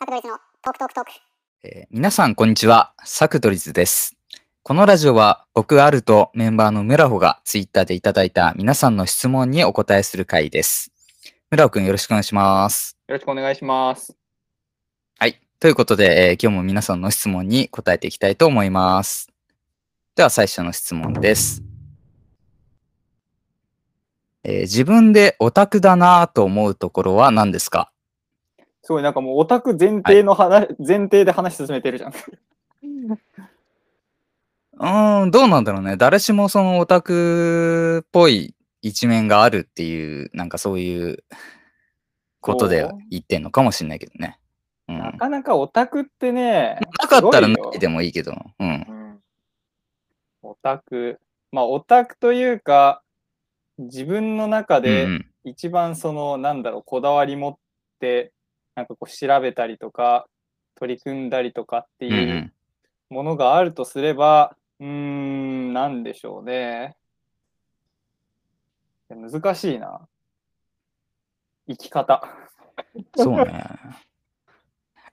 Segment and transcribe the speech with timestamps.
[0.00, 1.10] サクドリズのトークトークトーク。
[1.62, 2.94] えー皆さん、こんにちは。
[3.04, 4.16] サクドリズです。
[4.62, 10.90] このラジオは、僕、アルとメンバーのムラホがツイッターでいただいた皆さんの質問にお答えする回です。
[11.50, 12.96] ムラホくん、よろしくお願いします。
[13.08, 14.16] よろしくお願いします。
[15.18, 15.38] はい。
[15.58, 19.28] ということで、えー今日も皆さんの質問に答えていきたいと思います。
[20.16, 21.62] では、最初の質問です。
[24.44, 27.92] えー自分でオタクだなぁと思うところは何ですか？
[28.82, 32.12] すごいなんかもうオタク前提の話、前提で話進めてるじゃん。
[34.72, 35.96] うーん、どうなんだろうね。
[35.96, 41.22] 誰しもそのオタクっぽい一面があるっていう、なんかそういう
[42.40, 44.38] ことで言ってんのかもしれないけどね。
[44.88, 44.98] うん。
[44.98, 48.32] ななかなかオタクってね、かったらないでもいいけど。
[48.58, 48.86] うん。
[48.88, 49.00] うん
[50.42, 51.20] オタク。
[51.52, 53.02] まあオタクというか、
[53.78, 55.26] 自分の中うんうでん。
[55.44, 57.56] 一番その、なんだろう、こだわり持っ
[57.98, 58.32] て、
[58.74, 60.26] なんかこう調べたりとか、
[60.76, 62.16] 取り組んだりとかってうんう。
[62.16, 62.52] いうん
[63.10, 66.96] ものがあるとすれば、うーん、なんでしょうね。
[69.08, 70.06] 難しいな。
[71.68, 72.22] 生き方。
[73.16, 73.52] そうね。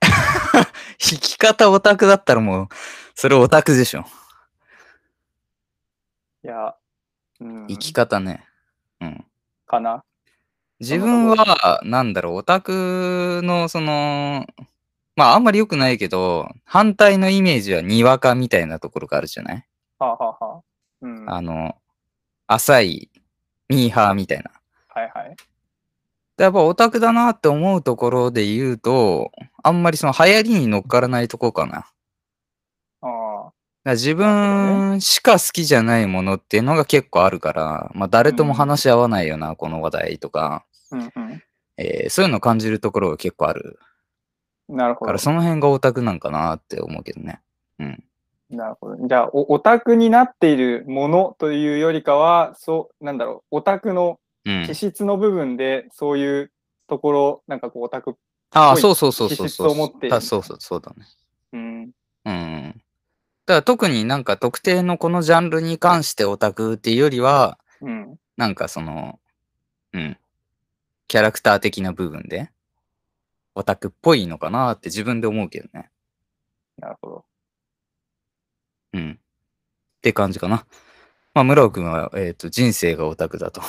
[0.00, 2.68] 弾き方オタクだったらもう、
[3.16, 4.04] それオタクでしょ。
[6.44, 6.76] いや、
[7.40, 8.46] うん、生き方ね。
[9.00, 9.26] うん。
[9.66, 10.04] かな。
[10.80, 14.46] 自分は、なんだろう、オタクの、その、
[15.16, 19.66] まあ、あんまり良くないけど、反対のイメージはにわかみたいなところがあるじゃない？
[19.98, 20.62] はあ、はあはあ、
[21.02, 21.26] うん。
[21.26, 21.76] はあの、
[22.46, 23.10] 浅い
[23.68, 24.50] ミーハーみたいな。
[25.02, 25.36] いはい。
[26.36, 29.32] でやっぱオタクだなって思うところで言うと、
[29.62, 31.86] あんまりその流行りに乗っからないとこかな。
[33.84, 41.12] 自分しか好きじゃないものっていうのが結構あるから、まあ誰とも話し合わないよな、この話題とか、あ、うんう
[41.76, 43.78] えーそういうのを感じるところが結構ある
[44.70, 44.76] ん。
[44.76, 45.18] なるほどから、。
[45.18, 47.40] その辺がオタクなんかなって思うけどね。
[47.78, 48.04] うん。
[48.50, 49.06] なるほど。
[49.06, 54.74] じゃあ、おオタクになっているものというよりかは、そう、なんだろう、オタクのうん気。
[54.74, 56.52] 質の部分で、そういう
[56.88, 58.16] ところ、なんかこう、オタク、
[58.50, 59.70] ああ、すごいそうそうそうそう気質そう。
[59.70, 61.06] を持っているあそうそう、そうだね。
[61.52, 61.90] うん。
[62.24, 62.82] うん。
[63.48, 68.18] だから特になんか特定のこのジャンルに関してオタクっていうよりは、うん。
[68.36, 69.18] なんかその、
[69.94, 70.18] うん。
[71.06, 72.50] キャラクター的な部分で、
[73.54, 75.88] オタクっぽいのかなって自分で思うけどね。
[76.76, 77.24] なるほど。
[78.92, 79.12] うん。
[79.12, 79.16] っ
[80.02, 80.66] て感じかな。
[81.32, 83.62] まあ、村尾くんは、えっ、と、人生がオタクだと。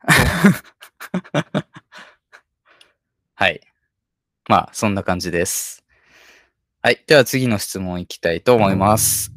[3.36, 3.60] はい。
[4.48, 5.85] まあ、そんな感じです。
[6.86, 7.02] はい。
[7.04, 9.32] では次の質問いきたいと思います。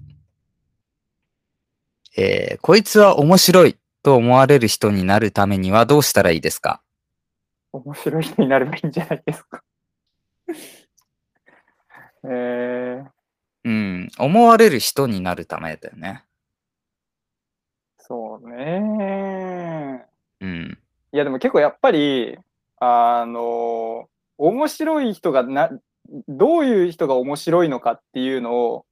[2.16, 6.80] えー、こいつは面白いと思われる人になるためにはどうしたらいいですか？
[7.74, 9.64] 面白い人になればいいんじゃないですか。
[12.26, 13.06] えー、
[13.64, 14.10] うん。
[14.20, 16.24] 思われる人になるためだよね。
[17.98, 20.06] そうね。
[20.40, 20.78] うん。
[21.12, 22.38] いや、でも結構やっぱり、
[22.80, 25.72] あの、面白い人がな、
[26.28, 28.86] どういう人が面白いのかっていうのを、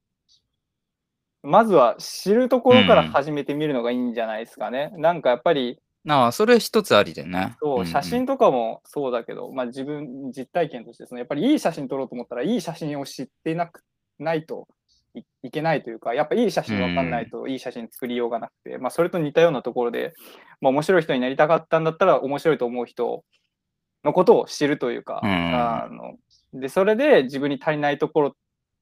[1.43, 4.91] まずは知るところからうん始めてみるのがいいんじゃないですかね。
[4.97, 5.79] なんかやっぱり、
[6.09, 7.55] ああ、それ一つありでね。
[7.61, 13.83] そう、ん写真とかもそうだけど、まあ自分、実体験としてその、やっぱりいい写真撮ろうと思ったら、いい写真を知ってなく
[14.19, 14.67] ないと
[15.15, 20.13] いいけないというか、やっぱいい写真わかんないといい写真作りようがなくて、まあそれと似たようなところで、
[20.61, 23.23] まあ面白い人になりたかったんだったら、面白いと思う人
[24.03, 26.15] のことを知るというか、うんあの
[26.53, 28.35] で、それで自分に足りないところ、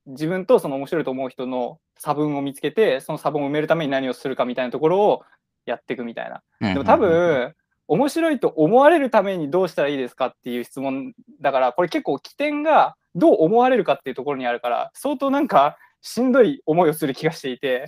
[0.07, 5.23] 自分とその面白いと思う人の差分を見つけて、その差分を埋めるために何をするかみたいなところを
[5.65, 6.43] やっていくみたいな。
[6.61, 7.55] うんでも多、分、
[7.87, 17.85] 面白いと思われるためにどうしたらいいですかっていう質問だから、これ結構起点がどう思われるかっていうところにあるから、相当なんかしんどい思いをする気がしていて、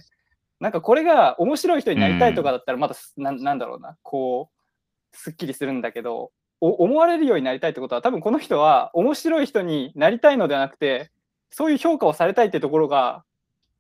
[0.60, 11.12] なんかこれが面白い人になりたいとかだったら、まだす、なんなんだろうな、こう、すっきりするんだけど、お思われるようになりたいってことは、多分この人は面白い人になりたいのではなくて、
[11.50, 13.24] そういう評価をされたいってところが、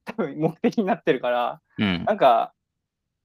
[0.06, 2.06] 多分目的になってるから、うん。
[2.06, 2.54] なんか、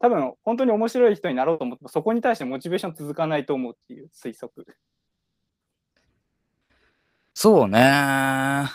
[0.00, 4.66] 多分本当に面白い人になろうと思っても、そこに対してモチベーション続かないと思うっていう推測。
[7.34, 7.78] そうね。
[7.78, 8.70] だか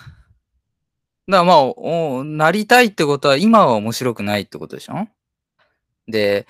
[1.27, 5.09] らまあ、おなりたいってことは今は面白くないってことでしょ？
[6.07, 6.47] で、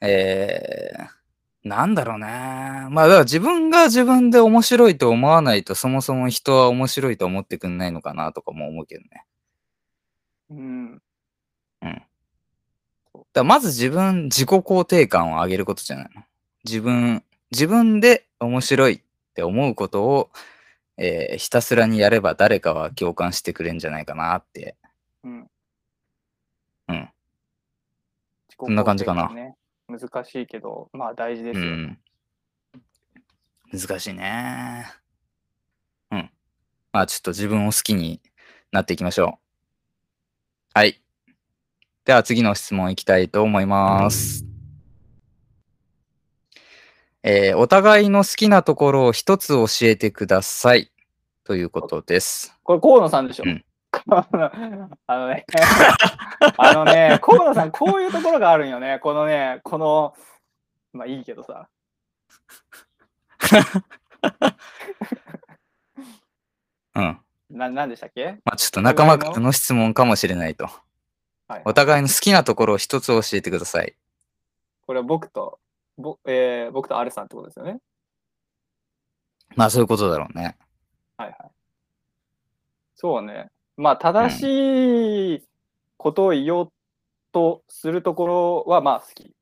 [0.00, 1.08] えー、
[1.64, 2.26] なんだろうね。
[2.90, 9.24] まあ、だから自分が自分で面白いと思わないと、そもそも人は面白いと思ってくんないのかなとかも思うけどね。
[10.50, 11.02] うん。
[11.82, 12.02] うん。
[13.32, 16.22] だまず自分、自己肯定感を上げることじゃないの。
[16.64, 19.00] 自分、自分で面白いっ
[19.34, 20.30] て思うことを、
[20.98, 24.76] えーひたすらにやれば誰かは共感してくれんじゃないかなって。
[25.24, 25.50] うん。
[26.88, 27.10] うん。
[28.48, 29.34] 自己んな感じかな。
[29.90, 31.66] 難しいけど、まあ大事ですよ。
[31.66, 31.98] うん。
[33.72, 34.86] 難しいね。
[36.10, 36.30] うん。
[36.92, 38.20] まあちょっと自分を好きに
[38.72, 39.38] なっていきましょ
[40.74, 40.78] う。
[40.78, 41.00] はい。
[42.04, 44.44] では次の質問いきたいと思います。
[47.22, 50.90] えーお互いの好きなところを一つ教えてください。
[51.44, 52.56] ということです。
[52.62, 53.44] これ河野さんでしょ？
[53.46, 53.64] うん
[55.06, 55.44] あのね、
[56.56, 58.98] あのね、河野さん、こういうところがあるんよね。
[59.00, 60.14] このね、この、
[60.92, 61.68] まあいいけどさ。
[66.94, 67.20] うん。
[67.50, 68.38] な、なんでしたっけ？
[68.44, 70.68] まあちょっと仲間からの質問かもしれないと。
[71.48, 71.62] はい。
[71.64, 73.94] お互いの好きなところを一つ教えてください。
[74.86, 75.58] これは僕と、
[75.98, 77.80] ぼえー僕とアルさんってことですよね？
[79.56, 80.56] まあそういうことだろうね。
[81.16, 81.50] はいはい。
[82.94, 83.50] そうね。
[83.80, 85.42] まあ、正しい
[85.96, 86.72] ことを言おう
[87.32, 89.34] とするところは、まあ、好き。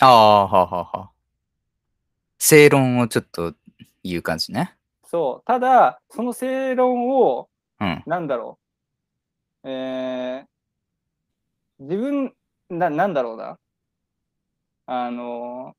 [0.00, 1.10] ああ、はあはあはあ。
[2.38, 3.54] 正論をちょっと
[4.02, 4.74] 言う感じね。
[5.04, 5.46] そう。
[5.46, 7.48] ただ、その正論を、
[7.78, 8.02] うん。
[8.04, 8.58] なんだろ
[9.62, 9.70] う。
[9.70, 12.34] えー、自分、
[12.68, 13.58] な、なんだろうな。
[14.86, 15.76] あの、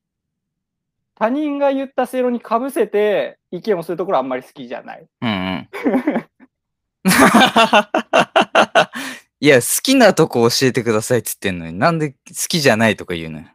[1.16, 5.08] 他人が言った正論にかぶせて意見をするところはあんまり好きじゃない。
[5.22, 5.55] うんうん。
[9.40, 12.18] いや、好きなとこ教えてくださいっつってんのに、なんで好
[12.48, 13.46] きじゃないとか言うのよ。
[13.46, 13.50] い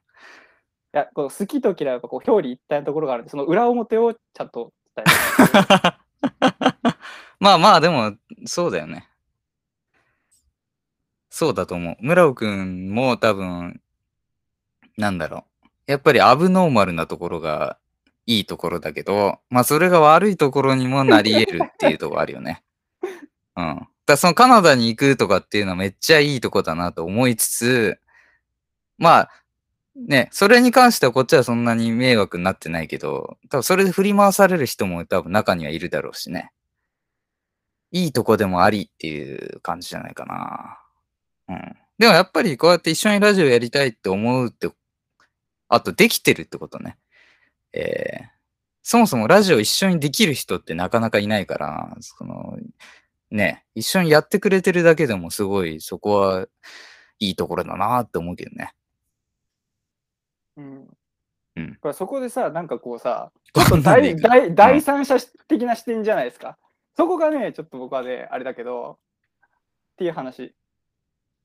[0.93, 5.17] や、こう好きと嫌いはこう表裏一体のところがあるんで、その裏表をちゃんと伝えて。
[7.41, 9.09] まあまあ、でも、そうだよね。
[11.31, 11.97] そうだと思う。
[12.01, 13.81] 村尾くんも多分、
[14.97, 15.67] なんだろう。
[15.87, 17.79] やっぱりアブノーマルなところが
[18.27, 22.63] いいところだけど、まあそれが悪いところにもなり得るっていうところあるよね。
[23.57, 23.89] うん。
[24.07, 27.99] だそのカナダに行くとかっていうのはめっちゃいいとこだなと思いつつ、
[28.99, 29.31] まあ、
[29.97, 36.53] ね、それに関してはこっちはそんなに迷惑になってないけど、多分それで振り回される人も多分中にはいるだろうしね。
[37.93, 40.79] いいとこでもありっていう感じじゃないかな。
[41.49, 41.77] うん。
[41.99, 44.71] でもやっぱりこうやって一緒にラジオやりたいって思うって、
[45.69, 46.97] あとできてるってことね。
[47.73, 48.29] えー、
[48.83, 52.59] そもそもラジオ一緒にできる人ってなかなかいないから、その、
[53.31, 56.47] ね、一緒にやってくれてるだけでもすごいそこは
[57.19, 58.75] いいところだなって思うけどね。
[60.57, 60.89] うん
[61.57, 65.17] うんこれそこでさ、なんかこうさ、ちょっと第三者
[65.49, 66.59] 的な視点じゃないですか。
[66.97, 68.99] そこがね、ちょっと僕はね、あれだけど、
[69.93, 70.55] っていう話。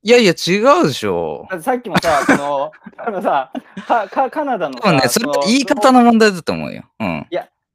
[0.05, 1.47] いやいや違うでしょ。
[1.49, 3.51] だってさっきもさ、 その、あのさ、
[3.87, 6.83] かかカナダのさ多分ね、それ言い方の問題だと思うよ。
[6.99, 7.27] うん。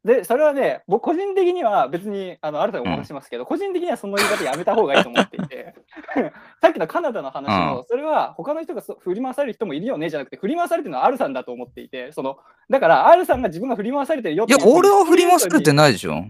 [0.05, 5.75] で、それはね、僕個人的には別に、あの、ある程度お話しますけど、個人的にはその言い方やめた方がいいと思っていて、
[6.63, 12.39] さっきのカナダの話も、それは他の人がそ振り回される人もいるよねじゃなくて、振り回されてるのはアルさんだと思っていて、その、
[12.71, 16.25] だから、アルさんが自分が振り回されてるよっていや、俺は振り回されていないでしょ。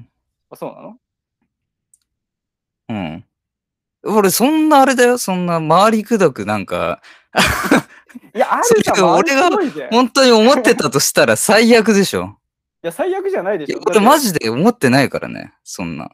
[0.51, 0.97] あそうなの？
[2.89, 3.25] うん。
[4.03, 5.19] 俺、そんなあれだよ。
[5.19, 7.03] そんな回りくどくなんか、
[8.35, 9.51] いや、アルさんそれも俺が
[9.91, 12.37] 本当に思ってたとしたら最悪でしょ。
[12.83, 13.81] や、最悪じゃないでしょ。
[13.87, 15.53] 俺マジジで思ってないからね。
[15.63, 16.11] そんな。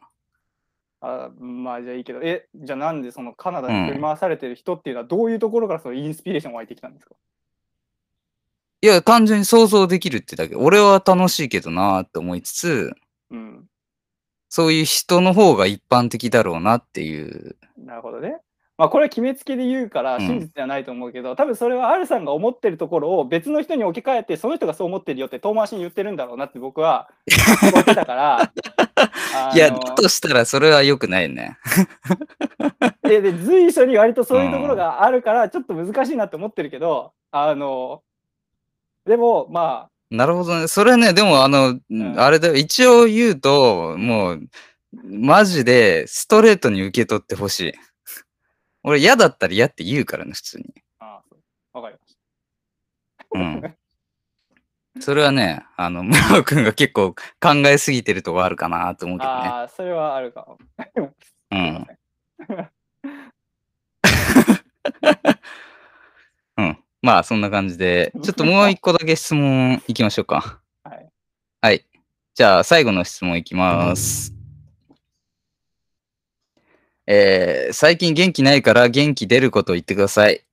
[0.99, 7.15] あまあじゃあいいけど、え、じゃあなんでそのカナダに振り回されてる人っていうのはどういうところからそのインスピレーション湧いてきたんですか？
[8.81, 10.55] いや、単純に想像できるってだけ。
[10.55, 12.93] 俺は楽しいけどなって思いつつ、
[13.31, 13.65] うん。
[14.49, 17.55] そういう人の方が一般的だろうなっていう。
[17.77, 18.39] なるほどね。
[18.77, 27.09] まあこれは決めつけで言うからうん真実ではないと思うけど、多分それはアルさんが思ってるところを別の人に置き換えてその人がそう思ってるよって遠回しに言ってるんだろうなって僕は
[27.73, 28.51] 思ってたから。
[29.53, 31.57] いや、だとしたらそれは良くないね。
[33.01, 38.03] でで随所に割とそういうところがあるからちょっと難しいなって思ってるけど、あの
[39.05, 40.67] でもまなるほどね。
[40.67, 42.55] それね、でもあの、んあれだよ。
[42.55, 44.41] 一応言うと、もう、
[45.03, 47.73] マジでストレートに受け取ってほしい。
[48.83, 50.65] 俺嫌だったら嫌って言うからね、普通に。
[50.99, 51.39] あ、あそう
[51.77, 52.17] わかりまし
[53.33, 53.75] うん。
[55.01, 57.19] それはね、あの、村尾くんが結構考
[57.67, 59.37] えすぎてるとこあるかなと思うけた。
[59.37, 59.49] どね。
[59.49, 60.57] ああ、それはあるかも。
[61.51, 61.87] うん。
[67.07, 70.59] まあ、そんな感じで、ちょっともう一個だけ質問いきましょうか。
[70.83, 71.09] はい。
[71.61, 71.85] はい。
[72.35, 74.33] じゃあ、最後の質問いきます。
[77.05, 80.43] えー、最近元気ないから元気出ること言ってください。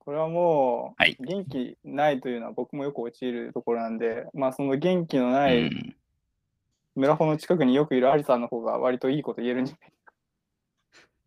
[0.00, 5.96] これはもう、はい元気ないというのは僕もよく陥るところなんで、まあその元気のうないん。
[6.96, 9.76] 村穂の近くによくいるアリさんの方が割といいこと言えるんじゃ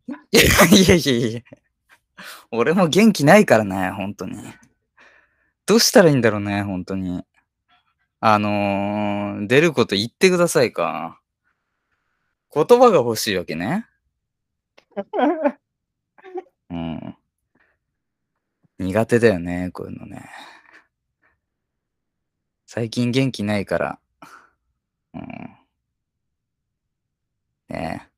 [0.06, 1.40] ないいやいやいやいや。
[2.50, 4.42] 俺も元気ないからね、本当に。
[5.66, 7.24] どうしたらいいんだろうね、本当に。
[8.20, 11.20] あのー、出ること言ってくださいか。
[12.54, 13.86] 言葉が欲しいわけね。
[16.70, 17.16] うん。
[18.78, 20.28] 苦手だよね、こういうのね。
[22.66, 23.98] 最近元気ないから。
[25.14, 25.56] うん。
[27.68, 28.08] ね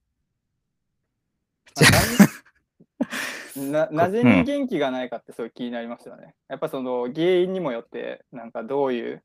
[3.56, 6.34] ななぜに元気がないかってすごい気になりますよね。
[6.49, 9.23] やっぱその原因にもよって、なんかどういう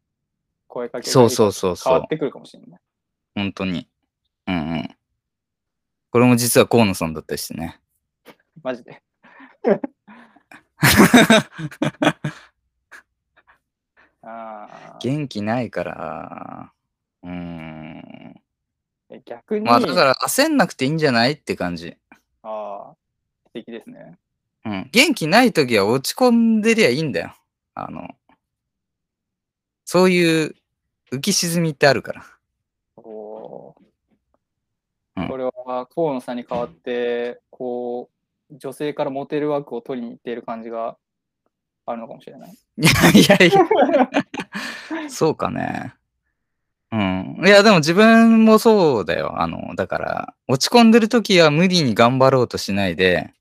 [0.68, 2.08] 声かけがいいかそうそうそうそう変わっ。
[2.08, 2.80] てくるかもしれない。
[3.36, 3.88] 本当に。
[4.48, 4.96] うんうん。
[6.12, 7.80] これも実は河野さんだったりしてね。
[8.64, 9.02] マジで。
[14.22, 16.72] あー元気ないから。
[17.24, 18.42] うーん。
[19.12, 21.98] え逆に、まあだから焦んなくていいんじゃないって感じ。
[22.44, 23.00] あー
[23.48, 24.18] 素敵ですね。
[24.66, 24.79] うん。
[24.92, 27.36] 元気ない時は落ち込んでりゃいいんだよ。
[27.76, 28.10] あの、
[29.86, 30.56] そういう
[31.12, 32.24] 浮き沈みってあるから。
[32.98, 33.76] お
[35.16, 38.10] うんこれは河野さんに代わって、こ
[38.52, 40.98] う、女性からモテる枠を取りに行っている感じが
[41.86, 42.52] あるのかもしれない。
[42.78, 42.86] い
[43.28, 45.10] やいやいや。
[45.10, 45.94] そうかね。
[46.92, 47.42] うん。
[47.46, 49.40] いや、でも自分もそうだよ。
[49.40, 53.34] あの、だから、落ち込んでる時は無理に頑張ろうとしないで、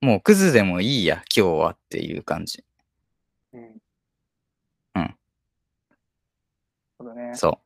[0.00, 2.64] もうクズでもいいや、今日はっていう感じ。
[3.52, 3.76] うん。
[4.94, 5.16] うん。
[6.98, 7.34] そうだね。
[7.34, 7.60] そ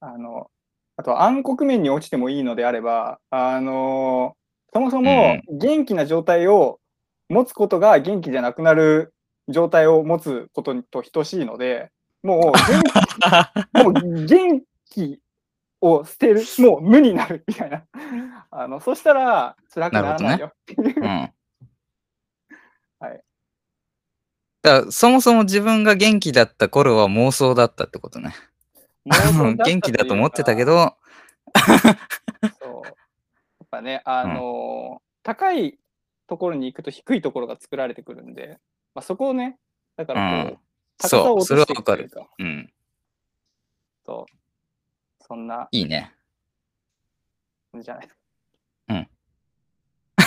[0.00, 0.50] あの、
[0.96, 4.36] あと暗黒面に落ちてもいいのであれば、あの
[4.72, 6.80] そもそも元気な状態を
[7.28, 9.14] 持つことが元気じゃなくなる
[9.48, 11.90] 状態を持つことと等しいので、
[12.22, 12.98] もう元気
[13.84, 15.20] もう元気
[15.80, 17.84] を捨てる、もう無になるみたいな。
[18.50, 20.52] あのそしたら辛くならないよ。
[20.76, 20.82] う。
[20.82, 20.94] うん。
[21.00, 21.30] は
[23.14, 23.22] い。
[24.62, 28.34] だから、そもそも自分が元気だった頃は妄想だったってことね。
[29.06, 30.74] 元気だと思ってたけど。
[30.74, 30.96] ど、
[32.60, 32.86] そう。
[32.86, 32.96] やっ
[33.70, 35.78] ぱね、あの高い
[36.26, 38.58] ところに行くと低いところが作られてくるんで、
[38.94, 39.58] まあ、そこをね、
[39.96, 40.58] だからこう、うん
[41.00, 42.08] 高さをそう、それ落としていはわかる。
[42.08, 42.72] くというか、うん。
[44.04, 45.24] そう。
[45.24, 46.12] そんないいね。
[47.76, 48.08] んじゃない。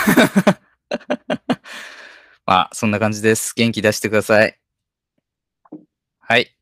[2.46, 3.54] まあ、そんな感じです。
[3.56, 4.58] 元気出してください。
[6.20, 6.56] はい。